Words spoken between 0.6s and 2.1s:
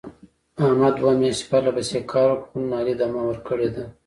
احمد دوه میاشتې پرله پسې